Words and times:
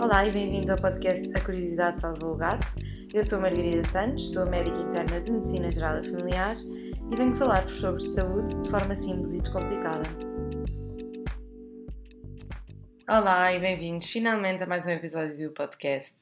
Olá 0.00 0.24
e 0.24 0.30
bem-vindos 0.30 0.70
ao 0.70 0.78
podcast 0.78 1.28
A 1.34 1.40
Curiosidade 1.40 1.98
Salva 1.98 2.24
o 2.24 2.36
Gato. 2.36 2.76
Eu 3.12 3.24
sou 3.24 3.40
Margarida 3.40 3.82
Santos, 3.82 4.32
sou 4.32 4.46
médica 4.46 4.78
interna 4.78 5.20
de 5.20 5.32
Medicina 5.32 5.72
Geral 5.72 5.98
e 5.98 6.08
Familiar 6.08 6.54
e 7.10 7.16
venho 7.16 7.34
falar-vos 7.34 7.72
sobre 7.72 8.00
saúde 8.00 8.54
de 8.62 8.70
forma 8.70 8.94
simples 8.94 9.32
e 9.32 9.40
descomplicada. 9.40 10.27
Olá 13.10 13.54
e 13.54 13.58
bem-vindos 13.58 14.06
finalmente 14.06 14.62
a 14.62 14.66
mais 14.66 14.86
um 14.86 14.90
episódio 14.90 15.48
do 15.48 15.54
podcast. 15.54 16.14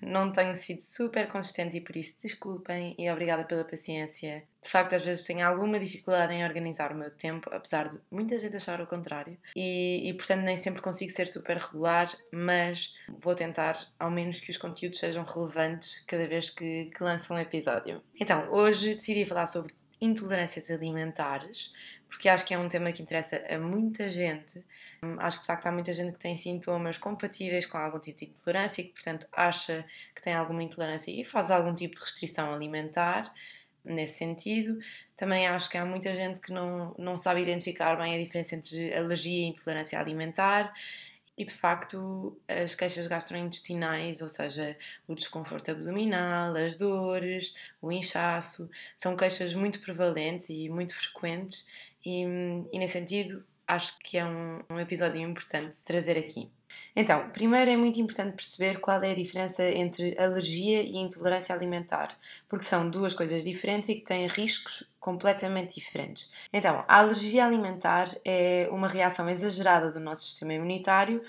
Não 0.00 0.32
tenho 0.32 0.56
sido 0.56 0.80
super 0.80 1.30
consistente 1.30 1.76
e 1.76 1.82
por 1.82 1.94
isso 1.94 2.16
desculpem 2.22 2.94
e 2.98 3.10
obrigada 3.10 3.44
pela 3.44 3.62
paciência. 3.62 4.42
De 4.62 4.70
facto, 4.70 4.94
às 4.94 5.04
vezes 5.04 5.26
tenho 5.26 5.46
alguma 5.46 5.78
dificuldade 5.78 6.32
em 6.32 6.42
organizar 6.42 6.92
o 6.92 6.96
meu 6.96 7.10
tempo, 7.10 7.50
apesar 7.52 7.90
de 7.90 8.00
muita 8.10 8.38
gente 8.38 8.56
achar 8.56 8.80
o 8.80 8.86
contrário, 8.86 9.36
e, 9.54 10.08
e 10.08 10.14
portanto 10.14 10.40
nem 10.40 10.56
sempre 10.56 10.80
consigo 10.80 11.12
ser 11.12 11.28
super 11.28 11.58
regular, 11.58 12.10
mas 12.32 12.94
vou 13.20 13.34
tentar 13.34 13.78
ao 13.98 14.10
menos 14.10 14.40
que 14.40 14.50
os 14.50 14.56
conteúdos 14.56 14.98
sejam 14.98 15.24
relevantes 15.24 16.02
cada 16.06 16.26
vez 16.26 16.48
que, 16.48 16.86
que 16.86 17.04
lanço 17.04 17.34
um 17.34 17.38
episódio. 17.38 18.00
Então, 18.18 18.50
hoje 18.50 18.94
decidi 18.94 19.26
falar 19.26 19.46
sobre 19.46 19.74
intolerâncias 20.00 20.70
alimentares, 20.70 21.70
porque 22.10 22.28
acho 22.28 22.44
que 22.44 22.52
é 22.52 22.58
um 22.58 22.68
tema 22.68 22.92
que 22.92 23.02
interessa 23.02 23.42
a 23.48 23.58
muita 23.58 24.10
gente. 24.10 24.62
Acho 25.18 25.38
que 25.38 25.42
de 25.42 25.46
facto 25.46 25.66
há 25.66 25.72
muita 25.72 25.92
gente 25.92 26.12
que 26.12 26.18
tem 26.18 26.36
sintomas 26.36 26.98
compatíveis 26.98 27.64
com 27.64 27.78
algum 27.78 28.00
tipo 28.00 28.18
de 28.18 28.26
intolerância 28.26 28.82
e 28.82 28.84
que, 28.86 28.92
portanto, 28.92 29.26
acha 29.32 29.84
que 30.14 30.20
tem 30.20 30.34
alguma 30.34 30.62
intolerância 30.62 31.10
e 31.10 31.24
faz 31.24 31.50
algum 31.50 31.74
tipo 31.74 31.94
de 31.94 32.00
restrição 32.02 32.52
alimentar 32.52 33.32
nesse 33.84 34.18
sentido. 34.18 34.78
Também 35.16 35.46
acho 35.46 35.70
que 35.70 35.78
há 35.78 35.86
muita 35.86 36.14
gente 36.14 36.40
que 36.40 36.52
não, 36.52 36.94
não 36.98 37.16
sabe 37.16 37.42
identificar 37.42 37.96
bem 37.96 38.14
a 38.16 38.18
diferença 38.18 38.56
entre 38.56 38.92
alergia 38.92 39.46
e 39.46 39.48
intolerância 39.48 39.98
alimentar. 39.98 40.74
E 41.38 41.44
de 41.44 41.54
facto, 41.54 42.36
as 42.46 42.74
queixas 42.74 43.06
gastrointestinais, 43.06 44.20
ou 44.20 44.28
seja, 44.28 44.76
o 45.08 45.14
desconforto 45.14 45.70
abdominal, 45.70 46.54
as 46.54 46.76
dores, 46.76 47.54
o 47.80 47.90
inchaço, 47.90 48.68
são 48.94 49.16
queixas 49.16 49.54
muito 49.54 49.80
prevalentes 49.80 50.50
e 50.50 50.68
muito 50.68 50.94
frequentes 50.94 51.66
e, 52.04 52.22
e 52.72 52.78
nesse 52.78 52.98
sentido 52.98 53.44
acho 53.66 53.98
que 54.00 54.18
é 54.18 54.24
um, 54.24 54.60
um 54.70 54.80
episódio 54.80 55.20
importante 55.20 55.76
trazer 55.84 56.18
aqui. 56.18 56.50
Então, 56.94 57.30
primeiro 57.30 57.70
é 57.70 57.76
muito 57.76 58.00
importante 58.00 58.34
perceber 58.34 58.80
qual 58.80 59.00
é 59.02 59.12
a 59.12 59.14
diferença 59.14 59.64
entre 59.64 60.18
alergia 60.18 60.82
e 60.82 60.96
intolerância 60.96 61.54
alimentar, 61.54 62.16
porque 62.48 62.64
são 62.64 62.90
duas 62.90 63.14
coisas 63.14 63.44
diferentes 63.44 63.88
e 63.88 63.94
que 63.94 64.04
têm 64.04 64.26
riscos 64.26 64.92
completamente 64.98 65.74
diferentes. 65.74 66.32
Então, 66.52 66.84
a 66.88 66.98
alergia 66.98 67.44
alimentar 67.44 68.08
é 68.24 68.68
uma 68.72 68.88
reação 68.88 69.28
exagerada 69.28 69.90
do 69.90 70.00
nosso 70.00 70.26
sistema 70.26 70.54
imunitário 70.54 71.22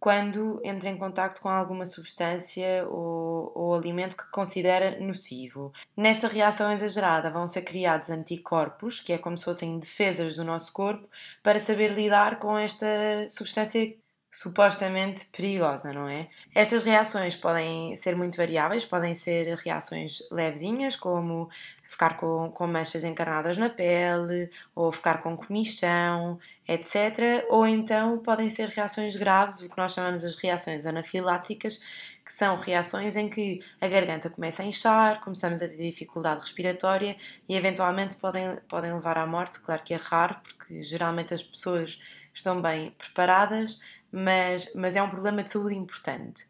quando 0.00 0.60
entra 0.64 0.88
em 0.88 0.96
contato 0.96 1.40
com 1.40 1.48
alguma 1.48 1.84
substância 1.84 2.86
ou, 2.88 3.52
ou, 3.54 3.74
alimento 3.74 4.16
que 4.16 4.30
considera 4.30 4.98
nocivo. 5.00 5.72
Nesta 5.96 6.28
reação 6.28 6.72
exagerada 6.72 7.30
vão 7.30 7.46
ser 7.46 7.62
criados 7.62 8.08
anticorpos, 8.08 9.00
que 9.00 9.12
é 9.12 9.18
como 9.18 9.36
se 9.36 9.44
fossem 9.44 9.78
defesas 9.78 10.36
do 10.36 10.44
nosso 10.44 10.72
corpo, 10.72 11.08
para 11.42 11.58
saber 11.58 11.92
lidar 11.92 12.38
com 12.38 12.56
esta 12.56 12.86
substância 13.28 13.96
supostamente 14.30 15.26
perigosa, 15.26 15.92
não 15.92 16.08
é? 16.08 16.28
Estas 16.54 16.84
reações 16.84 17.34
podem 17.34 17.96
ser 17.96 18.14
muito 18.14 18.36
variáveis, 18.36 18.84
podem 18.84 19.14
ser 19.14 19.56
reações 19.56 20.18
levezinhas, 20.30 20.96
como 20.96 21.48
ficar 21.88 22.18
com, 22.18 22.50
com 22.50 22.66
manchas 22.66 23.02
encarnadas 23.02 23.56
na 23.56 23.70
pele, 23.70 24.50
ou 24.74 24.92
ficar 24.92 25.22
com 25.22 25.34
comichão, 25.34 26.38
etc. 26.68 27.46
Ou 27.48 27.66
então 27.66 28.18
podem 28.18 28.50
ser 28.50 28.68
reações 28.68 29.16
graves, 29.16 29.60
o 29.62 29.70
que 29.70 29.78
nós 29.78 29.94
chamamos 29.94 30.22
as 30.22 30.36
reações 30.36 30.84
anafiláticas, 30.84 31.82
que 32.22 32.32
são 32.32 32.56
reações 32.56 33.16
em 33.16 33.26
que 33.26 33.64
a 33.80 33.88
garganta 33.88 34.28
começa 34.28 34.62
a 34.62 34.66
inchar, 34.66 35.22
começamos 35.22 35.62
a 35.62 35.68
ter 35.68 35.78
dificuldade 35.78 36.42
respiratória 36.42 37.16
e 37.48 37.56
eventualmente 37.56 38.18
podem, 38.18 38.56
podem 38.68 38.92
levar 38.92 39.16
à 39.16 39.26
morte. 39.26 39.58
Claro 39.60 39.82
que 39.82 39.94
é 39.94 39.96
raro, 39.96 40.36
porque 40.42 40.82
geralmente 40.82 41.32
as 41.32 41.42
pessoas 41.42 41.98
estão 42.34 42.60
bem 42.60 42.90
preparadas, 42.92 43.80
mas, 44.12 44.72
mas 44.74 44.96
é 44.96 45.02
um 45.02 45.10
problema 45.10 45.42
de 45.42 45.50
saúde 45.50 45.74
importante. 45.74 46.46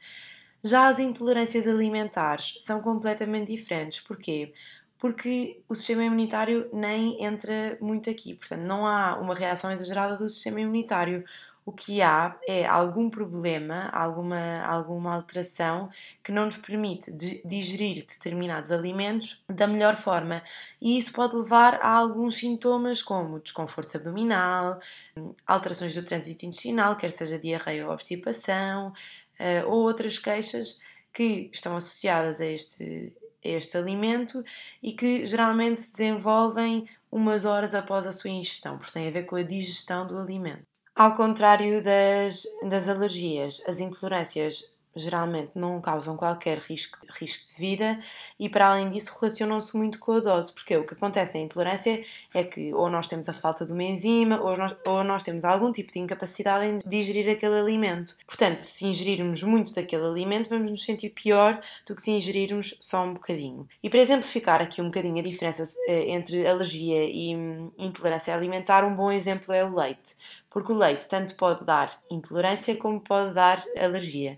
Já 0.63 0.89
as 0.89 0.99
intolerâncias 0.99 1.67
alimentares 1.69 2.57
são 2.61 2.81
completamente 2.81 3.55
diferentes. 3.55 4.01
Porquê? 4.01 4.53
Porque 4.99 5.61
o 5.69 5.75
sistema 5.75 6.05
imunitário 6.05 6.69
nem 6.73 7.23
entra 7.25 7.79
muito 7.81 8.11
aqui, 8.11 8.35
portanto, 8.35 8.63
não 8.63 8.87
há 8.87 9.17
uma 9.19 9.35
reação 9.35 9.71
exagerada 9.71 10.17
do 10.17 10.29
sistema 10.29 10.61
imunitário. 10.61 11.25
O 11.69 11.73
que 11.73 12.01
há 12.01 12.35
é 12.49 12.65
algum 12.65 13.11
problema, 13.11 13.91
alguma, 13.91 14.63
alguma 14.63 15.15
alteração 15.15 15.91
que 16.25 16.33
não 16.33 16.47
nos 16.47 16.57
permite 16.57 17.13
digerir 17.13 18.07
determinados 18.07 18.73
alimentos 18.73 19.45
da 19.47 19.67
melhor 19.67 19.99
forma. 19.99 20.43
E 20.81 20.97
isso 20.97 21.13
pode 21.13 21.37
levar 21.37 21.75
a 21.83 21.91
alguns 21.91 22.37
sintomas 22.37 23.03
como 23.03 23.39
desconforto 23.39 23.99
abdominal, 23.99 24.81
alterações 25.47 25.95
do 25.95 26.03
trânsito 26.03 26.47
intestinal, 26.47 26.97
quer 26.97 27.13
seja 27.13 27.39
diarreia 27.39 27.87
ou 27.87 27.93
obstipação, 27.93 28.95
eh, 29.39 29.63
ou 29.67 29.83
outras 29.83 30.17
queixas 30.17 30.81
que 31.13 31.51
estão 31.53 31.77
associadas 31.77 32.41
a 32.41 32.47
este, 32.47 33.13
a 33.45 33.49
este 33.49 33.77
alimento 33.77 34.43
e 34.83 34.95
que 34.95 35.27
geralmente 35.27 35.83
se 35.83 35.93
desenvolvem 35.93 36.89
umas 37.13 37.45
horas 37.45 37.75
após 37.75 38.07
a 38.07 38.13
sua 38.13 38.31
ingestão, 38.31 38.79
porque 38.79 38.93
tem 38.93 39.07
a 39.07 39.11
ver 39.11 39.25
com 39.25 39.37
a 39.37 39.43
digestão 39.43 40.07
do 40.07 40.17
alimento. 40.17 40.78
Ao 40.99 41.15
contrário 41.15 41.81
das, 41.81 42.43
das 42.69 42.89
alergias, 42.89 43.63
as 43.69 43.79
intolerâncias 43.79 44.65
geralmente 44.97 45.53
não 45.55 45.81
causam 45.81 46.17
qualquer 46.17 46.59
risco, 46.59 46.99
risco 47.21 47.47
de 47.47 47.61
vida 47.61 48.01
e, 48.37 48.49
para 48.49 48.69
além 48.69 48.91
disso, 48.91 49.17
relacionam-se 49.21 49.77
muito 49.77 50.01
com 50.01 50.13
a 50.13 50.19
dose, 50.21 50.53
porque 50.53 50.77
o 50.77 50.85
que 50.85 50.95
acontece 50.95 51.39
na 51.39 51.45
intolerância 51.45 52.03
é 52.35 52.43
que 52.43 52.75
ou 52.75 52.91
nós 52.91 53.07
temos 53.07 53.29
a 53.29 53.33
falta 53.33 53.65
de 53.65 53.73
uma 53.73 53.85
enzima 53.85 54.41
ou 54.41 54.57
nós, 54.57 54.75
ou 54.85 55.05
nós 55.05 55.23
temos 55.23 55.45
algum 55.45 55.71
tipo 55.71 55.93
de 55.93 56.01
incapacidade 56.01 56.67
em 56.67 56.79
digerir 56.85 57.31
aquele 57.31 57.61
alimento. 57.61 58.17
Portanto, 58.27 58.63
se 58.63 58.85
ingerirmos 58.87 59.45
muito 59.45 59.73
daquele 59.73 60.05
alimento, 60.05 60.51
vamos 60.51 60.69
nos 60.69 60.85
sentir 60.85 61.11
pior 61.11 61.61
do 61.87 61.95
que 61.95 62.03
se 62.03 62.11
ingerirmos 62.11 62.75
só 62.81 63.05
um 63.05 63.15
bocadinho. 63.15 63.69
E 63.83 63.89
para 63.89 64.01
exemplificar 64.01 64.61
aqui 64.61 64.83
um 64.83 64.87
bocadinho 64.87 65.21
a 65.21 65.23
diferença 65.23 65.63
eh, 65.87 66.11
entre 66.11 66.45
alergia 66.45 67.05
e 67.05 67.37
hum, 67.37 67.71
intolerância 67.79 68.35
alimentar, 68.35 68.85
um 68.85 68.97
bom 68.97 69.13
exemplo 69.13 69.55
é 69.55 69.65
o 69.65 69.73
leite, 69.73 70.17
porque 70.59 70.73
o 70.73 70.77
leite 70.77 71.09
tanto 71.09 71.37
pode 71.37 71.65
dar 71.65 71.89
intolerância 72.11 72.77
como 72.77 73.01
pode 73.01 73.33
dar 73.33 73.63
alergia. 73.81 74.37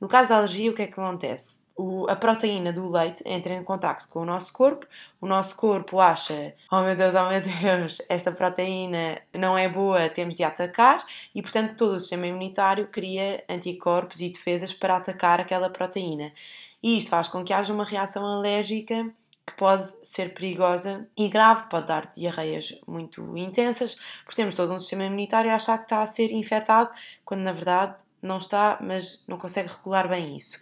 No 0.00 0.08
caso 0.08 0.30
da 0.30 0.38
alergia, 0.38 0.68
o 0.68 0.74
que 0.74 0.82
é 0.82 0.86
que 0.88 1.00
acontece? 1.00 1.60
O, 1.76 2.10
a 2.10 2.16
proteína 2.16 2.72
do 2.72 2.90
leite 2.90 3.22
entra 3.24 3.54
em 3.54 3.62
contato 3.62 4.08
com 4.08 4.18
o 4.20 4.24
nosso 4.24 4.52
corpo, 4.52 4.84
o 5.20 5.28
nosso 5.28 5.56
corpo 5.56 6.00
acha, 6.00 6.54
oh 6.72 6.80
meu 6.80 6.96
Deus, 6.96 7.14
oh 7.14 7.28
meu 7.28 7.40
Deus, 7.40 8.02
esta 8.08 8.32
proteína 8.32 9.22
não 9.32 9.56
é 9.56 9.68
boa, 9.68 10.08
temos 10.08 10.34
de 10.34 10.42
atacar, 10.42 11.06
e 11.32 11.40
portanto 11.40 11.76
todo 11.76 11.92
o 11.92 12.00
sistema 12.00 12.26
imunitário 12.26 12.88
cria 12.88 13.44
anticorpos 13.48 14.20
e 14.20 14.28
defesas 14.28 14.74
para 14.74 14.96
atacar 14.96 15.40
aquela 15.40 15.70
proteína. 15.70 16.32
E 16.82 16.98
isto 16.98 17.10
faz 17.10 17.28
com 17.28 17.44
que 17.44 17.52
haja 17.52 17.72
uma 17.72 17.84
reação 17.84 18.26
alérgica 18.26 19.08
pode 19.54 19.92
ser 20.02 20.34
perigosa 20.34 21.08
e 21.16 21.28
grave, 21.28 21.68
pode 21.68 21.86
dar 21.86 22.12
diarreias 22.16 22.80
muito 22.86 23.36
intensas, 23.36 23.96
porque 24.24 24.36
temos 24.36 24.54
todo 24.54 24.72
um 24.72 24.78
sistema 24.78 25.04
imunitário 25.04 25.50
a 25.50 25.54
achar 25.54 25.78
que 25.78 25.84
está 25.84 26.02
a 26.02 26.06
ser 26.06 26.30
infectado, 26.32 26.90
quando 27.24 27.40
na 27.40 27.52
verdade 27.52 28.02
não 28.22 28.38
está, 28.38 28.78
mas 28.80 29.24
não 29.26 29.38
consegue 29.38 29.68
regular 29.68 30.08
bem 30.08 30.36
isso. 30.36 30.60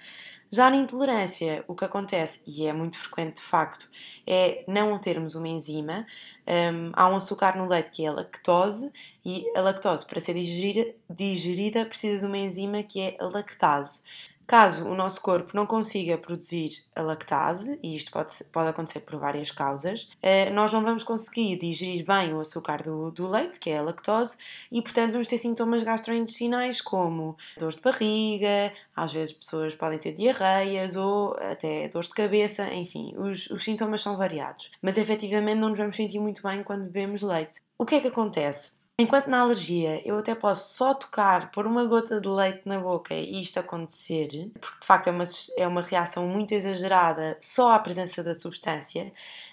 Já 0.51 0.71
na 0.71 0.77
intolerância, 0.77 1.63
o 1.69 1.75
que 1.75 1.85
acontece, 1.85 2.43
e 2.47 2.67
é 2.67 2.73
muito 2.73 2.99
frequente 2.99 3.37
de 3.37 3.43
facto, 3.43 3.87
é 4.27 4.65
não 4.67 4.99
termos 4.99 5.35
uma 5.35 5.47
enzima. 5.47 6.07
Um, 6.47 6.91
há 6.95 7.07
um 7.07 7.17
açúcar 7.17 7.55
no 7.55 7.69
leite 7.69 7.91
que 7.91 8.07
é 8.07 8.09
a 8.09 8.13
lactose, 8.13 8.91
e 9.23 9.45
a 9.55 9.61
lactose, 9.61 10.07
para 10.07 10.21
ser 10.21 10.33
digerida, 10.33 10.95
digerida, 11.11 11.85
precisa 11.85 12.21
de 12.21 12.25
uma 12.25 12.39
enzima 12.39 12.83
que 12.83 12.99
é 12.99 13.17
a 13.21 13.25
lactase. 13.27 14.01
Caso 14.49 14.89
o 14.89 14.95
nosso 14.95 15.21
corpo 15.21 15.55
não 15.55 15.67
consiga 15.67 16.17
produzir 16.17 16.71
a 16.97 17.03
lactase, 17.03 17.79
e 17.83 17.95
isto 17.95 18.11
pode, 18.11 18.33
pode 18.51 18.71
acontecer 18.71 19.01
por 19.01 19.19
várias 19.19 19.51
causas, 19.51 20.11
eh, 20.23 20.49
nós 20.49 20.73
não 20.73 20.83
vamos 20.83 21.05
conseguir 21.05 21.59
digerir 21.59 22.03
bem 22.07 22.33
o 22.33 22.41
açúcar 22.41 22.83
do, 22.83 23.11
do 23.11 23.29
leite, 23.29 23.61
que 23.61 23.69
é 23.69 23.77
a 23.77 23.83
lactose, 23.83 24.39
e 24.73 24.81
portanto 24.81 25.13
vamos 25.13 25.27
ter 25.27 25.37
sintomas 25.37 25.83
gastrointestinais 25.83 26.81
como 26.81 27.37
dores 27.59 27.77
de 27.77 27.83
barriga, 27.83 28.73
às 28.97 29.13
vezes 29.13 29.35
pessoas 29.35 29.75
podem 29.75 29.99
ter 29.99 30.15
diarreias 30.15 30.97
ou 30.97 31.37
até 31.39 31.87
dores 31.89 32.09
de 32.09 32.15
cabeça, 32.15 32.73
enfim, 32.73 33.13
os, 33.19 33.51
os 33.51 33.63
sintomas 33.63 34.01
são 34.01 34.17
variados. 34.17 34.71
Mas 34.81 34.97
efetivamente 34.97 35.59
não 35.59 35.69
nos 35.69 35.79
vamos 35.79 35.95
sentir 35.95 36.21
muito 36.21 36.43
bem 36.43 36.63
quando 36.63 36.85
bebemos 36.85 37.21
leite. 37.21 37.61
O 37.77 37.85
que 37.85 37.97
é 37.97 38.01
que 38.01 38.09
acontece? 38.09 38.78
Enquanto 39.01 39.29
na 39.29 39.39
alergia 39.43 40.03
eu 40.05 40.19
até 40.19 40.35
posso 40.35 40.75
só 40.75 40.93
tocar, 40.93 41.53
pôr 41.53 41.69
uma 41.69 41.85
gota 41.85 42.21
de 42.21 42.29
leite 42.29 42.63
na 42.65 42.81
boca 42.81 43.15
e 43.15 43.41
isto 43.41 43.61
acontecer, 43.61 44.51
porque 44.61 44.81
de 44.81 44.87
facto 44.87 45.07
é 45.07 45.13
uma, 45.13 45.25
é 45.57 45.67
uma 45.69 45.83
reação 45.83 46.27
muito 46.27 46.53
exagerada 46.53 47.39
só 47.41 47.75
à 47.75 47.79
presença 47.79 48.25
da 48.25 48.35
substância, 48.35 49.13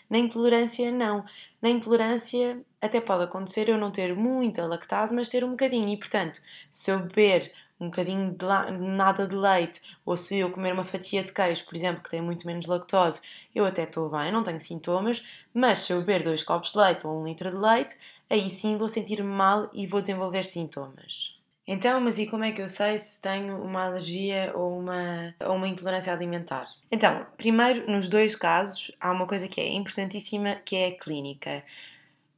na 0.10 0.18
intolerância 0.18 0.92
não. 0.92 1.24
Na 1.62 1.70
intolerância 1.70 2.60
até 2.82 3.00
pode 3.00 3.26
acontecer 3.26 3.70
eu 3.70 3.78
não 3.78 3.92
ter 3.92 4.16
muita 4.16 4.66
lactase, 4.66 5.14
mas 5.14 5.30
ter 5.30 5.44
um 5.44 5.52
bocadinho. 5.52 5.90
E 5.90 5.98
portanto, 5.98 6.42
se 6.72 6.90
eu 6.90 7.02
beber 7.02 7.54
um 7.80 7.88
bocadinho 7.88 8.32
de 8.32 8.46
nada 8.80 9.28
de 9.28 9.36
leite, 9.36 9.82
ou 10.06 10.16
se 10.16 10.40
eu 10.40 10.50
comer 10.50 10.74
uma 10.74 10.84
fatia 10.84 11.24
de 11.24 11.34
queijo, 11.34 11.66
por 11.66 11.76
exemplo, 11.76 12.02
que 12.02 12.10
tem 12.10 12.22
muito 12.22 12.48
menos 12.48 12.66
lactose, 12.66 13.22
eu 13.54 13.66
até 13.66 13.84
estou 13.84 14.10
bem, 14.10 14.32
não 14.32 14.44
tenho 14.44 14.60
sintomas, 14.60 15.24
mas 15.54 15.80
se 15.80 15.94
eu 15.94 16.00
beber 16.00 16.24
dois 16.24 16.44
copos 16.44 16.72
de 16.72 16.80
leite 16.80 17.06
ou 17.06 17.22
um 17.22 17.26
litro 17.26 17.52
de 17.52 17.58
leite, 17.58 17.96
aí 18.30 18.50
sim 18.50 18.78
vou 18.78 18.90
sentir-me 18.90 19.28
mal 19.28 19.70
e 19.74 19.88
vou 19.88 20.02
desenvolver 20.02 20.44
sintomas. 20.44 21.36
Então, 21.68 22.00
mas 22.00 22.20
e 22.20 22.28
como 22.28 22.44
é 22.44 22.52
que 22.52 22.62
eu 22.62 22.70
sei 22.70 23.00
se 23.00 23.20
tenho 23.20 23.60
uma 23.64 23.86
alergia 23.86 24.52
ou 24.56 24.78
uma, 24.80 25.34
ou 25.44 25.56
uma 25.56 25.68
intolerância 25.68 26.14
alimentar? 26.14 26.66
Então, 26.92 27.26
primeiro, 27.38 27.90
nos 27.92 28.08
dois 28.08 28.36
casos, 28.36 28.92
há 29.00 29.12
uma 29.12 29.26
coisa 29.26 29.48
que 29.48 29.60
é 29.60 29.68
importantíssima, 29.70 30.56
que 30.64 30.76
é 30.76 30.88
a 30.90 30.98
clínica. 30.98 31.64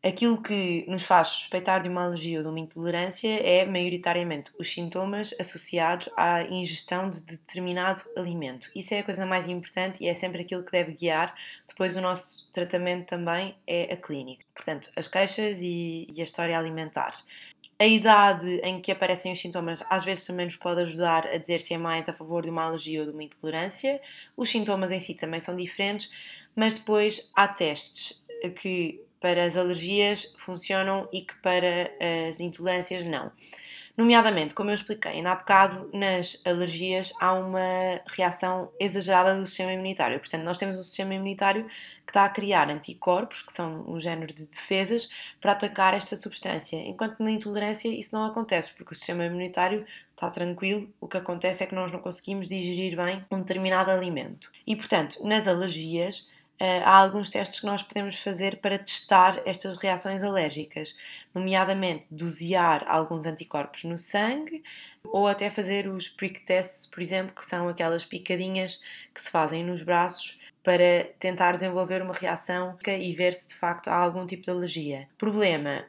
Aquilo 0.08 0.42
que 0.42 0.86
nos 0.88 1.04
faz 1.04 1.28
suspeitar 1.28 1.84
de 1.84 1.90
uma 1.90 2.06
alergia 2.06 2.38
ou 2.38 2.44
de 2.44 2.50
uma 2.50 2.60
intolerância 2.62 3.28
é, 3.28 3.66
maioritariamente, 3.66 4.52
os 4.58 4.72
sintomas 4.72 5.36
associados 5.38 6.08
à 6.16 6.44
ingestão 6.44 7.10
de 7.10 7.22
determinado 7.24 8.04
alimento. 8.16 8.70
Isso 8.74 8.94
é 8.94 9.00
a 9.00 9.04
coisa 9.04 9.26
mais 9.26 9.50
importante 9.50 10.02
e 10.02 10.08
é 10.08 10.14
sempre 10.14 10.44
aquilo 10.44 10.64
que 10.64 10.72
deve 10.72 10.94
guiar. 10.94 11.36
Depois, 11.68 11.98
o 11.98 12.02
nosso 12.02 12.50
tratamento 12.54 13.06
também 13.06 13.54
é 13.68 13.94
a 13.94 13.98
clínica. 13.98 14.46
Portanto, 14.56 14.90
as 14.96 15.10
queixas 15.10 15.62
e, 15.62 16.08
e 16.16 16.22
a 16.22 16.24
história 16.24 16.58
alimentar. 16.58 17.12
A 17.78 17.86
idade 17.86 18.62
em 18.64 18.80
que 18.80 18.94
aparecem 18.94 19.34
os 19.34 19.42
sintomas 19.42 19.84
às 19.90 20.06
vezes 20.06 20.26
também 20.26 20.46
nos 20.46 20.56
pode 20.56 20.84
ajudar 20.84 21.28
a 21.28 21.38
dizer 21.38 21.60
se 21.60 21.74
é 21.74 21.78
mais 21.78 22.08
a 22.08 22.14
favor 22.14 22.44
de 22.44 22.50
uma 22.50 22.64
alergia 22.64 23.02
ou 23.02 23.08
de 23.08 23.12
uma 23.12 23.24
intolerância. 23.24 24.00
Os 24.38 24.50
sintomas 24.50 24.90
em 24.90 25.02
si 25.02 25.16
também 25.16 25.42
são 25.42 25.54
diferentes, 25.54 26.10
mas 26.56 26.76
depois 26.76 27.30
há 27.36 27.46
testes 27.46 28.24
que 28.62 29.06
para 29.20 29.44
as 29.44 29.58
alergias 29.58 30.34
funcionam 30.38 31.08
e 31.12 31.22
que 31.22 31.36
para 31.42 31.92
as 32.28 32.40
intolerâncias 32.40 33.04
não. 33.04 33.32
Nomeadamente, 33.98 34.54
como 34.54 34.70
eu 34.70 34.76
expliquei 34.76 35.14
ainda 35.14 35.32
há 35.32 35.36
bocado, 35.36 35.90
nas 35.92 36.40
alergias 36.46 37.12
há 37.20 37.34
uma 37.34 38.00
reação 38.06 38.72
exagerada 38.80 39.36
do 39.36 39.48
sistema 39.48 39.74
imunitário. 39.74 40.20
Portanto, 40.20 40.44
nós 40.44 40.60
temos 40.60 40.78
um 40.78 40.84
sistema 40.84 41.16
imunitário 41.16 41.66
que 42.06 42.12
está 42.12 42.24
a 42.24 42.30
criar 42.30 42.70
anticorpos, 42.70 43.42
que 43.42 43.52
são 43.52 43.84
um 43.90 44.00
género 44.00 44.32
de 44.32 44.46
defesas, 44.46 45.10
para 45.42 45.54
atacar 45.54 45.96
esta 45.96 46.16
substância. 46.16 46.78
Enquanto 46.78 47.20
na 47.24 47.32
intolerância 47.32 47.90
isso 47.90 48.16
não 48.16 48.24
acontece, 48.24 48.72
porque 48.76 48.94
o 48.94 48.96
sistema 48.96 49.26
imunitário 49.26 49.84
está 50.12 50.30
tranquilo, 50.30 50.88
o 51.02 51.08
que 51.08 51.18
acontece 51.18 51.64
é 51.64 51.66
que 51.66 51.74
nós 51.74 51.92
não 51.92 52.00
conseguimos 52.00 52.48
digerir 52.48 52.96
bem 52.96 53.26
um 53.32 53.40
determinado 53.40 53.90
alimento. 53.90 54.52
E, 54.68 54.76
portanto, 54.76 55.18
nas 55.24 55.48
alergias, 55.48 56.30
há 56.60 56.98
alguns 56.98 57.30
testes 57.30 57.60
que 57.60 57.66
nós 57.66 57.84
podemos 57.84 58.20
fazer 58.20 58.58
para 58.58 58.80
testar 58.80 59.42
estas 59.46 59.78
reações 59.78 60.24
alérgicas, 60.24 60.98
nomeadamente 61.34 62.08
dosear 62.10 62.84
alguns 62.88 63.26
anticorpos 63.26 63.84
no 63.84 63.98
sangue 63.98 64.64
ou 65.04 65.28
até 65.28 65.50
fazer 65.50 65.88
os 65.88 66.10
prick 66.10 66.42
tests, 66.42 66.88
por 66.88 67.02
exemplo, 67.02 67.36
que 67.36 67.46
são 67.46 67.70
aquelas 67.70 68.04
picadinhas 68.04 68.82
que 69.14 69.22
se 69.22 69.30
fazem 69.30 69.64
nos 69.64 69.84
braços 69.84 70.40
para 70.64 71.06
tentar 71.20 71.54
desenvolver 71.54 72.02
uma 72.02 72.14
reação 72.14 72.78
e 72.86 73.14
ver 73.14 73.34
se 73.34 73.50
de 73.50 73.54
facto 73.54 73.88
há 73.88 73.96
algum 73.96 74.26
tipo 74.26 74.44
de 74.44 74.50
alergia. 74.50 75.08
Problema, 75.18 75.86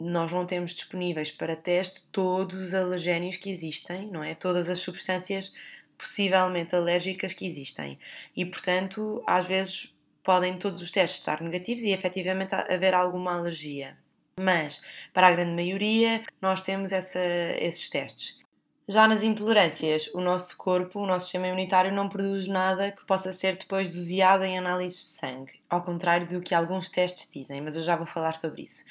nós 0.00 0.32
não 0.32 0.44
temos 0.44 0.74
disponíveis 0.74 1.30
para 1.30 1.56
teste 1.56 2.08
todos 2.12 2.60
os 2.60 2.74
alergénios 2.74 3.36
que 3.36 3.50
existem, 3.50 4.06
não 4.08 4.22
é? 4.22 4.34
Todas 4.34 4.68
as 4.68 4.80
substâncias 4.80 5.52
possivelmente 5.96 6.76
alérgicas 6.76 7.34
que 7.34 7.46
existem. 7.46 7.98
E, 8.36 8.44
portanto, 8.44 9.22
às 9.26 9.46
vezes 9.46 9.92
podem 10.28 10.58
todos 10.58 10.82
os 10.82 10.90
testes 10.90 11.20
estar 11.20 11.40
negativos 11.40 11.82
e 11.84 11.90
efetivamente 11.90 12.54
haver 12.54 12.92
alguma 12.92 13.32
alergia. 13.32 13.96
Mas, 14.38 14.82
para 15.14 15.28
a 15.28 15.32
grande 15.32 15.52
maioria, 15.52 16.22
nós 16.38 16.60
temos 16.60 16.92
essa, 16.92 17.18
esses 17.58 17.88
testes. 17.88 18.38
Já 18.86 19.08
nas 19.08 19.22
intolerâncias, 19.22 20.10
o 20.14 20.20
nosso 20.20 20.54
corpo, 20.58 21.00
o 21.00 21.06
nosso 21.06 21.24
sistema 21.24 21.46
imunitário 21.46 21.90
não 21.94 22.10
produz 22.10 22.46
nada 22.46 22.92
que 22.92 23.06
possa 23.06 23.32
ser 23.32 23.56
depois 23.56 23.88
doseado 23.94 24.44
em 24.44 24.58
análises 24.58 24.98
de 24.98 25.18
sangue, 25.18 25.62
ao 25.66 25.82
contrário 25.82 26.28
do 26.28 26.42
que 26.42 26.54
alguns 26.54 26.90
testes 26.90 27.30
dizem, 27.32 27.62
mas 27.62 27.74
eu 27.74 27.82
já 27.82 27.96
vou 27.96 28.06
falar 28.06 28.36
sobre 28.36 28.60
isso. 28.60 28.84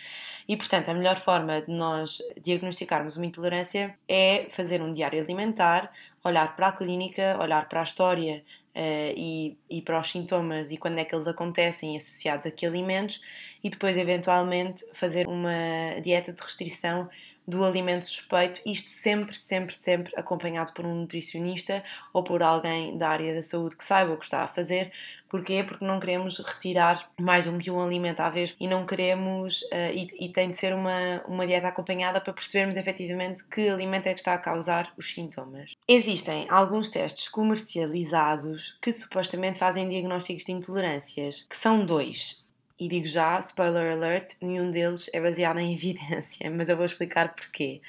E, 0.48 0.57
portanto, 0.57 0.89
a 0.89 0.94
melhor 0.95 1.19
forma 1.19 1.62
de 1.62 1.72
nós 1.72 2.18
diagnosticarmos 2.42 3.16
uma 3.16 3.28
intolerância 3.28 3.95
é 4.07 4.48
fazer 4.50 4.81
um 4.81 4.92
diário 4.92 5.22
alimentar, 5.22 5.94
olhar 6.24 6.56
para 6.56 6.69
a 6.69 6.72
clínica, 6.72 7.38
olhar 7.39 7.69
para 7.69 7.81
a 7.81 7.84
história 7.84 8.44
uh, 8.77 9.13
e, 9.18 9.57
e 9.69 9.81
para 9.81 10.00
os 10.00 10.12
sintomas 10.12 10.71
e 10.71 10.77
quando 10.77 11.00
é 11.00 11.06
que 11.06 11.15
eles 11.15 11.27
acontecem 11.27 11.97
associados 11.97 12.45
a 12.45 12.51
que 12.51 12.65
alimentos 12.65 13.21
e 13.63 13.69
depois 13.69 13.97
eventualmente 13.97 14.85
fazer 14.94 15.27
uma 15.27 16.00
dieta 16.03 16.31
de 16.31 16.41
restrição 16.41 17.09
do 17.47 17.63
alimento 17.63 18.06
suspeito, 18.06 18.62
isto 18.65 18.89
sempre, 18.89 19.33
sempre, 19.33 19.74
sempre 19.74 20.13
acompanhado 20.18 20.74
por 20.74 20.85
um 20.85 20.94
nutricionista 20.94 21.81
ou 22.12 22.21
por 22.21 22.44
alguém 22.44 22.97
da 22.97 23.07
área 23.07 23.33
da 23.33 23.41
saúde 23.41 23.77
que 23.77 23.85
saiba 23.85 24.13
o 24.13 24.18
que 24.18 24.25
está 24.25 24.44
a 24.44 24.47
fazer. 24.47 24.91
Porquê? 25.29 25.63
Porque 25.63 25.85
não 25.85 25.97
queremos 25.97 26.39
retirar 26.39 27.09
mais 27.18 27.47
um 27.47 27.57
que 27.57 27.71
um 27.71 27.81
alimento 27.81 28.19
à 28.19 28.29
vez 28.29 28.53
e 28.59 28.68
não 28.68 28.85
queremos, 28.85 29.62
uh, 29.62 29.94
e, 29.94 30.25
e, 30.25 30.29
tem 30.29 30.50
de 30.51 30.57
ser 30.57 30.74
uma, 30.74 31.24
uma 31.25 31.47
dieta 31.47 31.69
acompanhada 31.69 32.19
para 32.19 32.33
percebermos 32.33 32.75
efetivamente 32.75 33.45
que 33.45 33.69
alimento 33.69 34.07
é 34.07 34.13
que 34.13 34.19
está 34.19 34.33
a 34.33 34.38
causar 34.38 34.91
os 34.97 35.13
sintomas. 35.13 35.76
Existem 35.89 36.45
alguns 36.50 36.92
testes 36.92 37.30
comercializados 37.30 38.78
que 38.81 38.92
supostamente 38.92 39.57
fazem 39.57 39.88
diagnósticos 39.88 40.44
de 40.44 40.51
intolerâncias, 40.51 41.48
que 41.50 41.56
são 41.56 41.86
dois. 41.86 42.45
E 42.78 42.89
digo 42.89 43.06
já, 43.06 43.39
spoiler 43.39 43.94
alert, 43.94 44.34
nenhum 44.42 44.69
deles 44.69 45.10
é 45.13 45.22
baseado 45.22 45.60
em 45.60 45.72
evidência, 45.74 46.51
mas 46.51 46.68
eu 46.68 46.75
vou 46.75 46.86
explicar 46.86 47.34
porquê. 47.34 47.81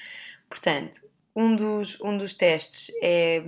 Portanto, 0.47 1.01
um 1.35 1.53
dos, 1.55 1.99
um 1.99 2.17
dos 2.17 2.33
testes 2.33 2.89
é, 3.03 3.43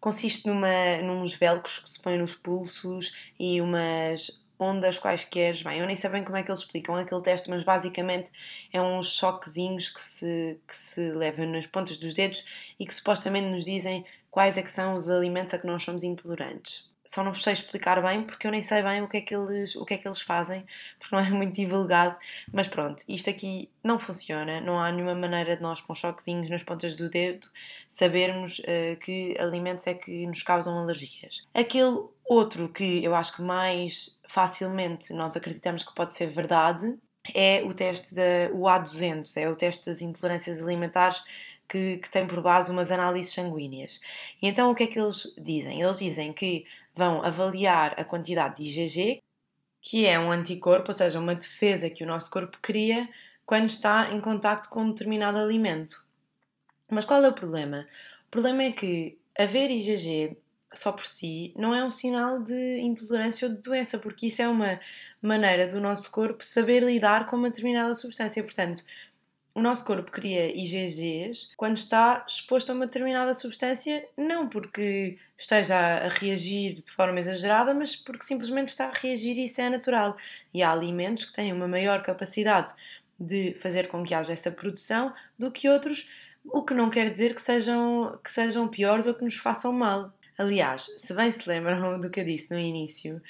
consiste 0.00 0.48
numa, 0.48 0.98
nos 0.98 1.34
velcros 1.34 1.78
que 1.78 1.88
se 1.88 2.02
põem 2.02 2.18
nos 2.18 2.34
pulsos 2.34 3.14
e 3.38 3.60
umas 3.60 4.43
ondas 4.58 4.98
quaisquer. 4.98 5.62
Bem, 5.64 5.80
eu 5.80 5.86
nem 5.86 5.96
sei 5.96 6.10
bem 6.10 6.24
como 6.24 6.36
é 6.36 6.42
que 6.42 6.50
eles 6.50 6.60
explicam 6.60 6.94
aquele 6.96 7.22
teste, 7.22 7.50
mas 7.50 7.64
basicamente 7.64 8.30
é 8.72 8.80
uns 8.80 9.16
choquezinhos 9.16 9.88
que 9.88 10.00
se, 10.00 10.60
que 10.66 10.76
se 10.76 11.10
levam 11.12 11.46
nas 11.46 11.66
pontas 11.66 11.98
dos 11.98 12.14
dedos 12.14 12.44
e 12.78 12.86
que 12.86 12.94
supostamente 12.94 13.48
nos 13.48 13.64
dizem 13.64 14.04
quais 14.30 14.56
é 14.56 14.62
que 14.62 14.70
são 14.70 14.94
os 14.96 15.10
alimentos 15.10 15.54
a 15.54 15.58
que 15.58 15.66
nós 15.66 15.82
somos 15.82 16.02
intolerantes 16.02 16.93
só 17.06 17.22
não 17.22 17.34
sei 17.34 17.52
explicar 17.52 18.02
bem 18.02 18.22
porque 18.22 18.46
eu 18.46 18.50
nem 18.50 18.62
sei 18.62 18.82
bem 18.82 19.02
o 19.02 19.08
que 19.08 19.18
é 19.18 19.20
que 19.20 19.34
eles, 19.34 19.76
o 19.76 19.84
que 19.84 19.94
é 19.94 19.98
que 19.98 20.08
eles 20.08 20.20
fazem, 20.20 20.64
porque 20.98 21.14
não 21.14 21.22
é 21.22 21.30
muito 21.30 21.54
divulgado. 21.54 22.16
Mas 22.52 22.66
pronto, 22.68 23.02
isto 23.08 23.28
aqui 23.28 23.70
não 23.82 23.98
funciona, 23.98 24.60
não 24.60 24.78
há 24.80 24.90
nenhuma 24.90 25.14
maneira 25.14 25.56
de 25.56 25.62
nós, 25.62 25.80
com 25.80 25.94
choquezinhos 25.94 26.48
nas 26.48 26.62
pontas 26.62 26.96
do 26.96 27.10
dedo, 27.10 27.46
sabermos 27.88 28.58
uh, 28.60 28.96
que 29.00 29.36
alimentos 29.38 29.86
é 29.86 29.94
que 29.94 30.26
nos 30.26 30.42
causam 30.42 30.78
alergias. 30.78 31.46
Aquele 31.52 32.04
outro 32.24 32.68
que 32.68 33.04
eu 33.04 33.14
acho 33.14 33.36
que 33.36 33.42
mais 33.42 34.18
facilmente 34.28 35.12
nós 35.12 35.36
acreditamos 35.36 35.84
que 35.84 35.94
pode 35.94 36.14
ser 36.14 36.28
verdade 36.28 36.98
é 37.34 37.62
o 37.64 37.72
teste 37.72 38.14
da 38.14 38.50
o 38.52 38.62
A200, 38.62 39.36
é 39.36 39.48
o 39.48 39.56
teste 39.56 39.86
das 39.86 40.02
intolerâncias 40.02 40.62
alimentares 40.62 41.22
que, 41.68 41.96
que, 41.98 42.10
tem 42.10 42.26
por 42.26 42.42
base 42.42 42.70
umas 42.70 42.90
análises 42.90 43.32
sanguíneas. 43.32 44.00
E 44.42 44.46
então 44.46 44.70
o 44.70 44.74
que 44.74 44.82
é 44.82 44.86
que 44.86 44.98
eles 44.98 45.34
dizem? 45.38 45.80
Eles 45.80 45.98
dizem 45.98 46.32
que 46.32 46.66
vão 46.94 47.22
avaliar 47.22 47.98
a 47.98 48.04
quantidade 48.04 48.56
de 48.56 48.68
IgG, 48.68 49.22
que 49.80 50.06
é 50.06 50.18
um 50.18 50.30
anticorpo, 50.30 50.90
ou 50.90 50.96
seja, 50.96 51.18
uma 51.18 51.34
defesa 51.34 51.90
que 51.90 52.04
o 52.04 52.06
nosso 52.06 52.30
corpo 52.30 52.58
cria 52.62 53.08
quando 53.44 53.68
está 53.68 54.10
em 54.12 54.20
contacto 54.20 54.68
com 54.68 54.82
um 54.82 54.90
determinado 54.90 55.38
alimento. 55.38 55.96
Mas 56.90 57.04
qual 57.04 57.22
é 57.22 57.28
o 57.28 57.34
problema? 57.34 57.86
O 58.26 58.30
problema 58.30 58.62
é 58.62 58.72
que 58.72 59.18
haver 59.38 59.70
IgG 59.70 60.36
só 60.72 60.92
por 60.92 61.06
si 61.06 61.52
não 61.56 61.74
é 61.74 61.84
um 61.84 61.90
sinal 61.90 62.42
de 62.42 62.78
intolerância 62.80 63.48
ou 63.48 63.54
de 63.54 63.60
doença, 63.60 63.98
porque 63.98 64.26
isso 64.26 64.42
é 64.42 64.48
uma 64.48 64.80
maneira 65.22 65.68
do 65.68 65.80
nosso 65.80 66.10
corpo 66.10 66.44
saber 66.44 66.82
lidar 66.82 67.26
com 67.26 67.36
uma 67.36 67.48
determinada 67.48 67.94
substância. 67.94 68.42
Portanto, 68.42 68.82
o 69.54 69.62
nosso 69.62 69.84
corpo 69.84 70.10
cria 70.10 70.50
IgGs 70.50 71.52
quando 71.56 71.76
está 71.76 72.24
exposto 72.26 72.70
a 72.70 72.74
uma 72.74 72.86
determinada 72.86 73.32
substância, 73.34 74.04
não 74.16 74.48
porque 74.48 75.16
esteja 75.38 75.76
a 75.76 76.08
reagir 76.08 76.74
de 76.74 76.90
forma 76.90 77.20
exagerada, 77.20 77.72
mas 77.72 77.94
porque 77.94 78.24
simplesmente 78.24 78.68
está 78.68 78.86
a 78.86 78.92
reagir 78.92 79.38
e 79.38 79.44
isso 79.44 79.60
é 79.60 79.70
natural. 79.70 80.16
E 80.52 80.62
há 80.62 80.72
alimentos 80.72 81.26
que 81.26 81.32
têm 81.32 81.52
uma 81.52 81.68
maior 81.68 82.02
capacidade 82.02 82.72
de 83.18 83.54
fazer 83.54 83.86
com 83.86 84.02
que 84.02 84.12
haja 84.12 84.32
essa 84.32 84.50
produção 84.50 85.14
do 85.38 85.52
que 85.52 85.68
outros, 85.68 86.10
o 86.44 86.64
que 86.64 86.74
não 86.74 86.90
quer 86.90 87.08
dizer 87.08 87.32
que 87.32 87.40
sejam, 87.40 88.18
que 88.24 88.32
sejam 88.32 88.66
piores 88.66 89.06
ou 89.06 89.14
que 89.14 89.24
nos 89.24 89.36
façam 89.36 89.72
mal. 89.72 90.12
Aliás, 90.36 90.90
se 90.98 91.14
bem 91.14 91.30
se 91.30 91.48
lembram 91.48 91.98
do 92.00 92.10
que 92.10 92.20
eu 92.20 92.24
disse 92.24 92.52
no 92.52 92.58
início, 92.58 93.22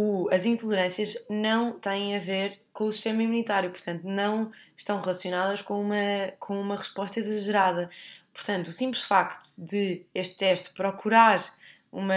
o, 0.00 0.28
as 0.30 0.46
intolerâncias 0.46 1.16
não 1.28 1.72
têm 1.72 2.14
a 2.14 2.20
ver 2.20 2.60
com 2.72 2.84
o 2.84 2.92
sistema 2.92 3.20
imunitário, 3.20 3.68
portanto, 3.68 4.04
não 4.04 4.52
estão 4.76 5.00
relacionadas 5.00 5.60
com 5.60 5.80
uma, 5.80 6.32
com 6.38 6.60
uma 6.60 6.76
resposta 6.76 7.18
exagerada. 7.18 7.90
Portanto, 8.32 8.68
o 8.68 8.72
simples 8.72 9.02
facto 9.02 9.44
de 9.58 10.06
este 10.14 10.36
teste 10.36 10.70
procurar 10.70 11.42
uma, 11.90 12.14